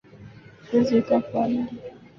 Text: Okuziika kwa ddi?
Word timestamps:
Okuziika 0.63 1.15
kwa 1.27 1.43
ddi? 1.49 1.61